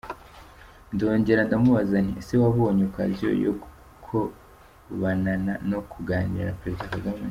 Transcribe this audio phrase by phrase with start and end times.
[0.93, 7.19] Ndongera ndamubaza nti ese wabonye occasion yo gukobonana no kuganira na Président Kagame?